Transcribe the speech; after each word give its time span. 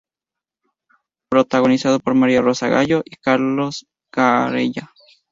Protagonizado 1.29 1.99
por 1.99 2.15
María 2.15 2.41
Rosa 2.41 2.67
Gallo 2.69 3.03
y 3.05 3.17
Carlos 3.17 3.85
Carella. 4.11 4.89